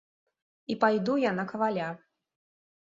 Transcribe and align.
І 0.71 0.77
пайду 0.85 1.13
я 1.27 1.35
на 1.43 1.47
каваля. 1.55 1.87